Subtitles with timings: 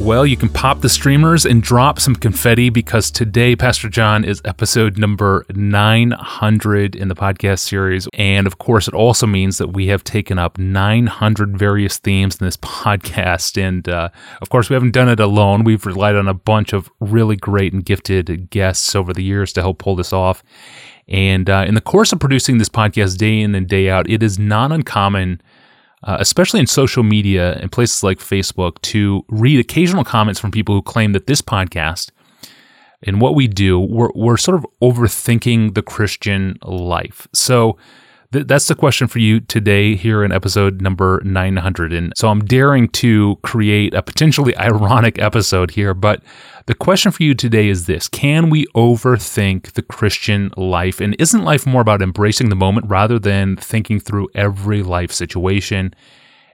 [0.00, 4.40] Well, you can pop the streamers and drop some confetti because today, Pastor John, is
[4.46, 8.08] episode number 900 in the podcast series.
[8.14, 12.46] And of course, it also means that we have taken up 900 various themes in
[12.46, 13.62] this podcast.
[13.62, 14.08] And uh,
[14.40, 15.64] of course, we haven't done it alone.
[15.64, 19.60] We've relied on a bunch of really great and gifted guests over the years to
[19.60, 20.42] help pull this off.
[21.08, 24.22] And uh, in the course of producing this podcast day in and day out, it
[24.22, 25.42] is not uncommon
[26.02, 30.74] uh, especially in social media and places like Facebook, to read occasional comments from people
[30.74, 32.10] who claim that this podcast
[33.02, 37.26] and what we do, we're, we're sort of overthinking the Christian life.
[37.32, 37.78] So
[38.32, 41.92] th- that's the question for you today here in episode number 900.
[41.92, 46.22] And so I'm daring to create a potentially ironic episode here, but
[46.66, 51.00] the question for you today is this Can we overthink the Christian life?
[51.00, 55.94] And isn't life more about embracing the moment rather than thinking through every life situation?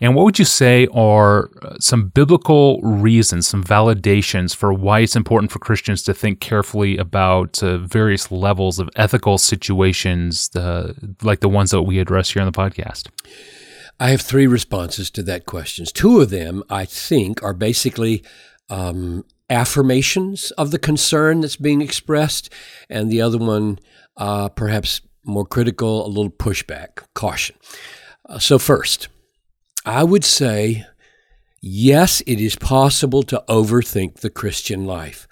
[0.00, 5.16] And what would you say are uh, some biblical reasons, some validations for why it's
[5.16, 11.40] important for Christians to think carefully about uh, various levels of ethical situations, the, like
[11.40, 13.08] the ones that we address here on the podcast?
[13.98, 15.86] I have three responses to that question.
[15.86, 18.22] Two of them, I think, are basically
[18.68, 22.52] um, affirmations of the concern that's being expressed,
[22.90, 23.78] and the other one,
[24.18, 27.56] uh, perhaps more critical, a little pushback, caution.
[28.28, 29.08] Uh, so, first,
[29.86, 30.84] I would say
[31.60, 35.28] yes, it is possible to overthink the Christian life.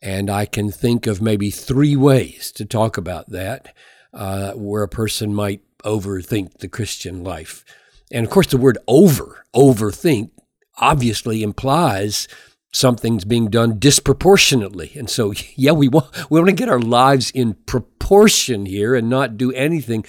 [0.00, 3.74] And I can think of maybe three ways to talk about that
[4.12, 7.64] uh, where a person might overthink the Christian life.
[8.10, 10.30] And of course, the word over, overthink,
[10.78, 12.28] obviously implies
[12.72, 14.92] something's being done disproportionately.
[14.96, 19.10] And so, yeah, we want, we want to get our lives in proportion here and
[19.10, 20.04] not do anything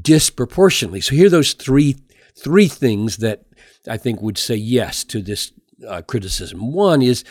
[0.00, 1.00] disproportionately.
[1.00, 1.96] So here are those three,
[2.38, 3.42] three things that
[3.88, 5.52] I think would say yes to this
[5.86, 6.72] uh, criticism.
[6.72, 7.24] One is,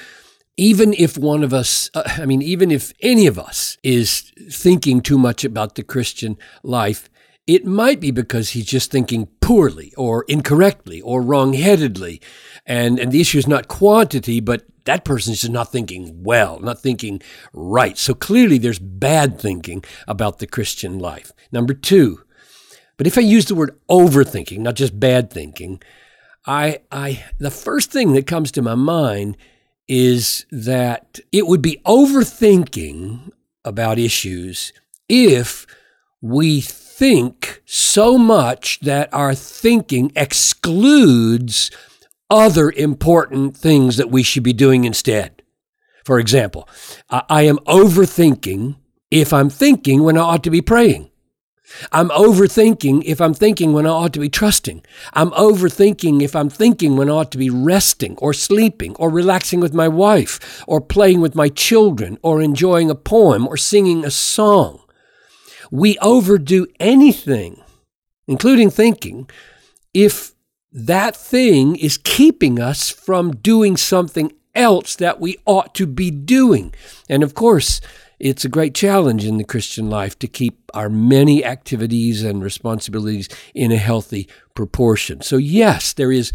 [0.58, 5.02] even if one of us, uh, I mean, even if any of us is thinking
[5.02, 7.10] too much about the Christian life,
[7.48, 12.22] it might be because he's just thinking poorly or incorrectly or wrongheadedly.
[12.66, 16.60] And, and the issue is not quantity, but that person is just not thinking well,
[16.60, 17.22] not thinking
[17.54, 17.98] right.
[17.98, 21.32] So clearly there's bad thinking about the Christian life.
[21.52, 22.25] Number two,
[22.98, 25.82] but if I use the word overthinking, not just bad thinking,
[26.46, 29.38] I, I, the first thing that comes to my mind
[29.88, 33.32] is that it would be overthinking
[33.64, 34.74] about issues
[35.10, 35.66] if
[36.22, 41.70] we think so much that our thinking excludes
[42.30, 45.44] other important things that we should be doing instead.
[46.04, 46.70] For example,
[47.10, 48.76] I am overthinking
[49.12, 51.10] if I'm thinking when I ought to be praying.
[51.92, 54.84] I'm overthinking if I'm thinking when I ought to be trusting.
[55.14, 59.60] I'm overthinking if I'm thinking when I ought to be resting or sleeping or relaxing
[59.60, 64.12] with my wife or playing with my children or enjoying a poem or singing a
[64.12, 64.82] song.
[65.72, 67.62] We overdo anything,
[68.28, 69.30] including thinking,
[69.94, 70.34] if
[70.72, 76.74] that thing is keeping us from doing something else that we ought to be doing.
[77.10, 77.82] And of course,
[78.20, 83.28] it's a great challenge in the Christian life to keep our many activities and responsibilities
[83.54, 85.22] in a healthy proportion.
[85.22, 86.32] So yes, there is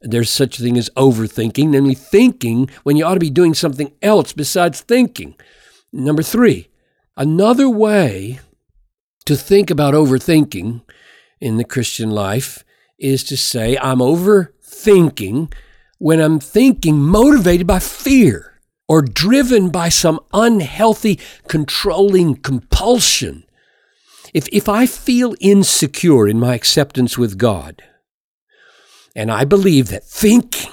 [0.00, 3.92] there's such a thing as overthinking, namely thinking when you ought to be doing something
[4.02, 5.36] else besides thinking.
[5.92, 6.68] Number 3,
[7.16, 8.40] another way
[9.26, 10.82] to think about overthinking
[11.40, 12.64] in the Christian life
[12.98, 15.52] is to say I'm overthinking
[15.98, 18.51] when I'm thinking motivated by fear
[18.88, 23.44] or driven by some unhealthy controlling compulsion,
[24.34, 27.82] if, if I feel insecure in my acceptance with God,
[29.14, 30.72] and I believe that thinking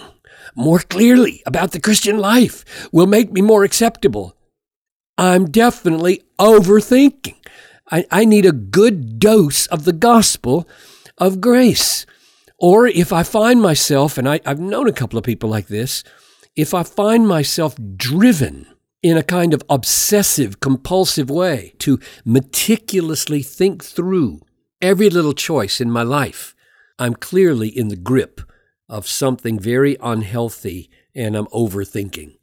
[0.55, 4.35] more clearly about the Christian life will make me more acceptable,
[5.17, 7.35] I'm definitely overthinking.
[7.91, 10.67] I, I need a good dose of the gospel
[11.17, 12.05] of grace.
[12.57, 16.03] Or if I find myself, and I, I've known a couple of people like this,
[16.59, 18.67] if I find myself driven
[19.01, 24.41] in a kind of obsessive, compulsive way to meticulously think through
[24.81, 26.53] every little choice in my life,
[26.99, 28.41] I'm clearly in the grip
[28.89, 32.35] of something very unhealthy and I'm overthinking.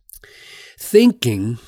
[0.78, 1.58] Thinking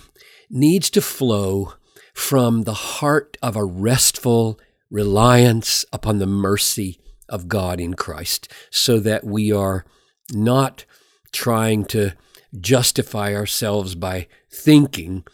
[0.48, 1.74] needs to flow
[2.14, 4.58] from the heart of a restful
[4.90, 6.98] reliance upon the mercy
[7.28, 9.84] of God in Christ so that we are
[10.32, 10.86] not
[11.30, 12.14] trying to
[12.60, 15.24] justify ourselves by thinking,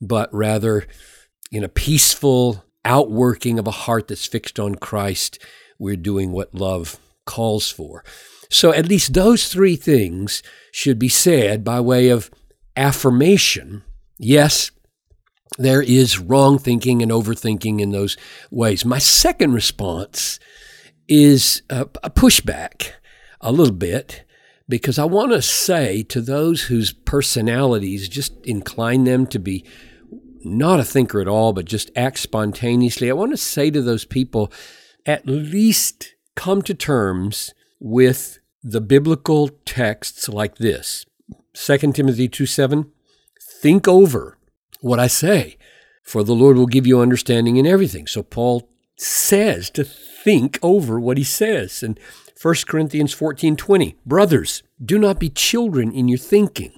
[0.00, 0.86] but rather
[1.52, 5.38] in a peaceful outworking of a heart that's fixed on Christ,
[5.78, 8.04] we're doing what love calls for.
[8.50, 12.30] So at least those three things should be said by way of
[12.76, 13.82] affirmation.
[14.18, 14.70] Yes,
[15.58, 18.16] there is wrong thinking and overthinking in those
[18.50, 18.84] ways.
[18.84, 20.38] My second response
[21.08, 22.92] is a, pushback
[23.40, 24.24] a little bit
[24.68, 29.64] because I want to say to those whose personalities just incline them to be
[30.44, 34.04] not a thinker at all, but just act spontaneously, I want to say to those
[34.04, 34.52] people
[35.06, 41.04] at least come to terms with the biblical texts like this
[41.54, 42.90] 2 Timothy 2 7.
[43.60, 44.38] Think over
[44.80, 45.56] what I say,
[46.02, 48.06] for the Lord will give you understanding in everything.
[48.06, 51.82] So Paul says to think over what he says.
[51.82, 51.98] And
[52.44, 53.96] 1 Corinthians 14 20.
[54.04, 56.72] Brothers, do not be children in your thinking,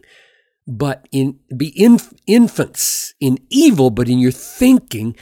[0.65, 5.17] but in be inf- infants in evil, but in your thinking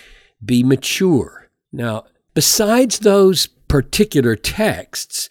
[0.44, 1.48] be mature.
[1.72, 2.04] Now,
[2.34, 5.30] besides those particular texts,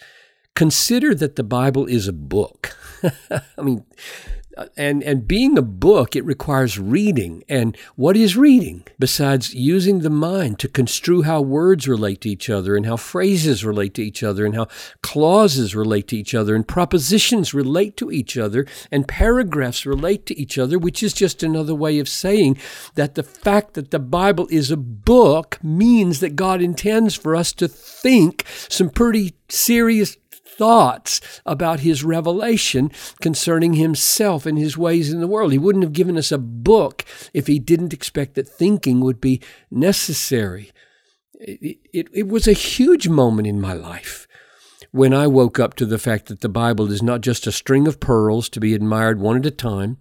[0.55, 2.75] consider that the Bible is a book.
[3.29, 3.85] I mean,
[4.77, 7.43] and and being a book it requires reading.
[7.49, 8.85] And what is reading?
[8.99, 13.65] Besides using the mind to construe how words relate to each other and how phrases
[13.65, 14.67] relate to each other and how
[15.01, 20.37] clauses relate to each other and propositions relate to each other and paragraphs relate to
[20.39, 22.57] each other which is just another way of saying
[22.95, 27.51] that the fact that the bible is a book means that god intends for us
[27.53, 30.17] to think some pretty serious
[30.57, 32.91] thoughts about his revelation
[33.21, 35.51] concerning himself and his ways in the world.
[35.51, 39.41] He wouldn't have given us a book if he didn't expect that thinking would be
[39.71, 40.71] necessary.
[41.39, 44.27] It, it, it was a huge moment in my life
[44.91, 47.87] when I woke up to the fact that the Bible is not just a string
[47.87, 49.97] of pearls to be admired one at a time,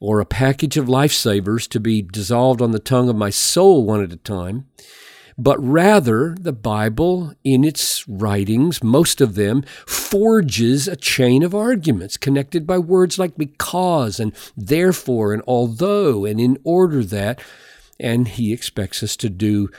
[0.00, 4.02] or a package of lifesavers to be dissolved on the tongue of my soul one
[4.02, 4.66] at a time
[5.36, 12.16] but rather the Bible, in its writings, most of them, forges a chain of arguments
[12.16, 17.40] connected by words like because and therefore and although and in order that.
[17.98, 19.70] And he expects us to do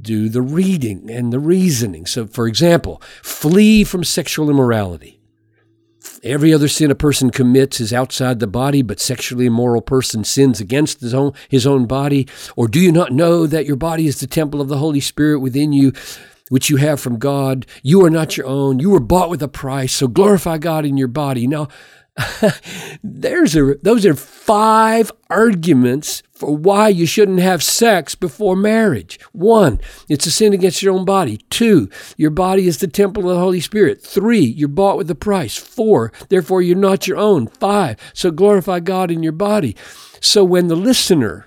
[0.00, 2.04] do the reading and the reasoning.
[2.06, 5.17] So, for example, flee from sexual immorality.
[6.22, 10.60] Every other sin a person commits is outside the body, but sexually immoral person sins
[10.60, 12.26] against his own, his own body.
[12.56, 15.40] Or do you not know that your body is the temple of the Holy Spirit
[15.40, 15.92] within you,
[16.48, 17.66] which you have from God?
[17.82, 18.78] You are not your own.
[18.80, 19.92] You were bought with a price.
[19.92, 21.46] So glorify God in your body.
[21.46, 21.68] Now,
[23.02, 29.18] There's a, those are five arguments for why you shouldn't have sex before marriage.
[29.32, 31.38] One, it's a sin against your own body.
[31.50, 34.02] Two, your body is the temple of the Holy Spirit.
[34.02, 35.56] Three, you're bought with a price.
[35.56, 37.46] Four, therefore you're not your own.
[37.46, 39.76] Five, so glorify God in your body.
[40.20, 41.46] So when the listener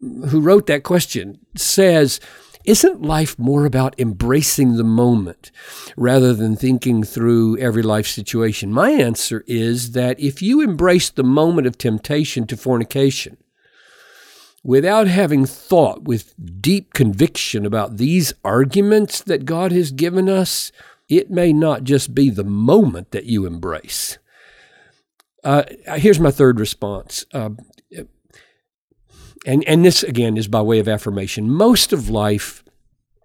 [0.00, 2.20] who wrote that question says,
[2.64, 5.50] isn't life more about embracing the moment
[5.96, 8.72] rather than thinking through every life situation?
[8.72, 13.36] My answer is that if you embrace the moment of temptation to fornication
[14.62, 20.70] without having thought with deep conviction about these arguments that God has given us,
[21.08, 24.18] it may not just be the moment that you embrace.
[25.42, 25.62] Uh,
[25.96, 27.24] here's my third response.
[27.32, 27.50] Uh,
[29.46, 31.50] and, and this again is by way of affirmation.
[31.50, 32.62] Most of life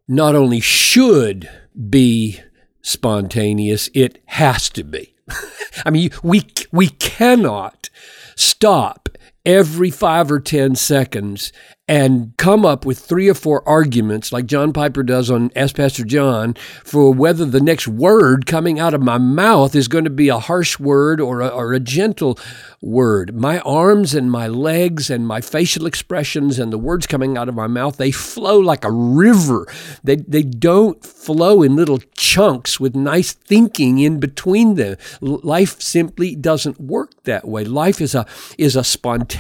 [0.08, 1.50] not only should
[1.90, 2.40] be
[2.82, 5.16] spontaneous, it has to be.
[5.86, 7.90] I mean, we, we cannot
[8.36, 9.10] stop
[9.46, 11.52] every five or 10 seconds
[11.88, 16.04] and come up with three or four arguments, like John Piper does on Ask Pastor
[16.04, 20.30] John, for whether the next word coming out of my mouth is going to be
[20.30, 22.40] a harsh word or a, or a gentle
[22.82, 23.36] word.
[23.36, 27.56] My arms and my legs and my facial expressions and the words coming out of
[27.56, 29.68] my mouth, they flow like a river.
[30.04, 34.98] They, they don't flow in little chunks with nice thinking in between them.
[35.22, 37.64] Life simply doesn't work that way.
[37.64, 38.26] Life is a,
[38.58, 39.35] is a spontaneous,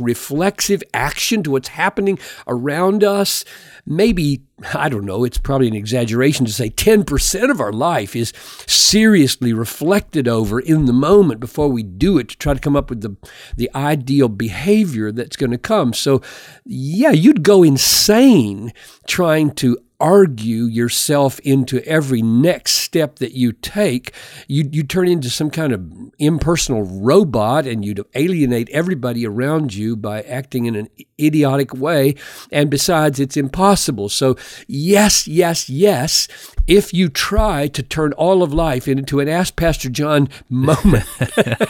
[0.00, 3.44] reflexive action to what's happening around us.
[3.84, 4.42] Maybe,
[4.74, 8.32] I don't know, it's probably an exaggeration to say 10% of our life is
[8.66, 12.90] seriously reflected over in the moment before we do it to try to come up
[12.90, 13.16] with the,
[13.56, 15.92] the ideal behavior that's going to come.
[15.92, 16.20] So,
[16.64, 18.72] yeah, you'd go insane
[19.06, 24.12] trying to argue yourself into every next step that you take,
[24.48, 25.82] you you turn into some kind of
[26.18, 30.88] impersonal robot and you'd alienate everybody around you by acting in an
[31.20, 32.14] idiotic way.
[32.50, 34.08] And besides, it's impossible.
[34.08, 34.36] So,
[34.66, 36.28] yes, yes, yes,
[36.66, 41.04] if you try to turn all of life into an Ask Pastor John moment,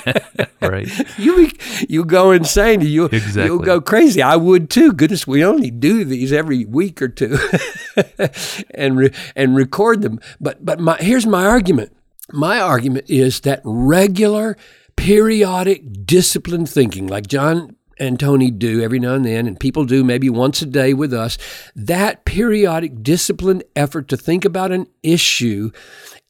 [0.61, 0.89] right?
[1.19, 1.51] You
[1.89, 2.81] you go insane.
[2.83, 3.45] You exactly.
[3.47, 4.23] you'll go crazy.
[4.23, 4.93] I would too.
[4.93, 7.39] Goodness, we only do these every week or two,
[8.75, 10.21] and re, and record them.
[10.41, 11.97] But but my, here's my argument.
[12.33, 14.57] My argument is that regular,
[14.97, 20.05] periodic, disciplined thinking, like John and Tony do every now and then, and people do
[20.05, 21.39] maybe once a day with us,
[21.75, 25.71] that periodic, disciplined effort to think about an issue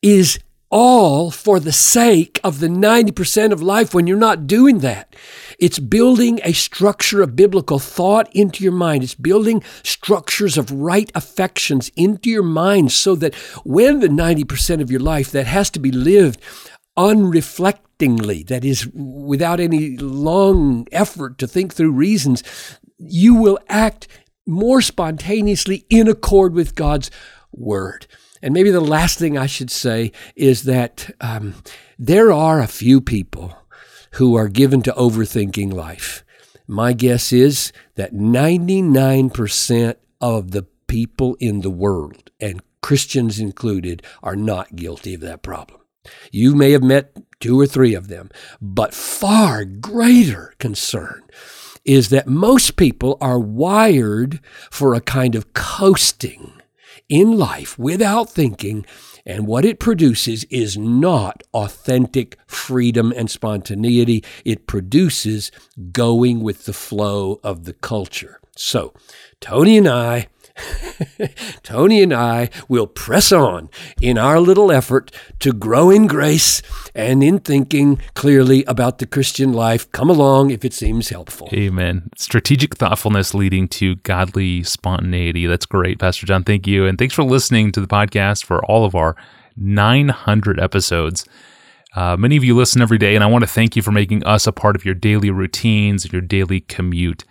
[0.02, 0.38] is
[0.70, 5.14] all for the sake of the 90% of life when you're not doing that.
[5.58, 9.02] It's building a structure of biblical thought into your mind.
[9.02, 13.34] It's building structures of right affections into your mind so that
[13.64, 16.40] when the 90% of your life that has to be lived
[16.96, 22.42] unreflectingly, that is, without any long effort to think through reasons,
[22.98, 24.08] you will act
[24.46, 27.10] more spontaneously in accord with God's
[27.52, 28.06] word.
[28.42, 31.54] And maybe the last thing I should say is that um,
[31.98, 33.56] there are a few people
[34.16, 36.24] who are given to overthinking life.
[36.66, 44.36] My guess is that 99% of the people in the world, and Christians included, are
[44.36, 45.80] not guilty of that problem.
[46.32, 48.30] You may have met two or three of them,
[48.60, 51.22] but far greater concern
[51.84, 56.52] is that most people are wired for a kind of coasting
[57.08, 58.84] in life without thinking,
[59.26, 64.24] and what it produces is not authentic freedom and spontaneity.
[64.44, 65.50] It produces
[65.92, 68.40] going with the flow of the culture.
[68.56, 68.94] So,
[69.40, 70.28] Tony and I
[71.62, 73.68] Tony and I will press on
[74.00, 75.10] in our little effort
[75.40, 76.62] to grow in grace
[76.94, 79.90] and in thinking clearly about the Christian life.
[79.92, 81.48] Come along if it seems helpful.
[81.52, 82.10] Amen.
[82.16, 85.46] Strategic thoughtfulness leading to godly spontaneity.
[85.46, 86.44] That's great, Pastor John.
[86.44, 86.86] Thank you.
[86.86, 89.16] And thanks for listening to the podcast for all of our
[89.56, 91.26] 900 episodes.
[91.94, 94.22] Uh, many of you listen every day, and I want to thank you for making
[94.24, 97.24] us a part of your daily routines, your daily commute.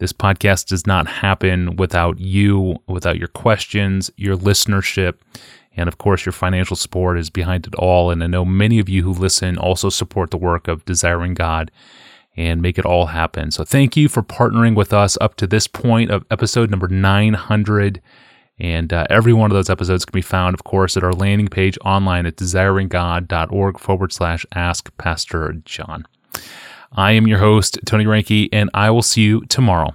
[0.00, 5.18] This podcast does not happen without you, without your questions, your listenership,
[5.76, 8.10] and of course, your financial support is behind it all.
[8.10, 11.70] And I know many of you who listen also support the work of Desiring God
[12.34, 13.50] and make it all happen.
[13.50, 18.00] So thank you for partnering with us up to this point of episode number 900.
[18.58, 21.48] And uh, every one of those episodes can be found, of course, at our landing
[21.48, 26.06] page online at desiringgod.org forward slash ask Pastor John.
[26.92, 29.94] I am your host, Tony Reinke, and I will see you tomorrow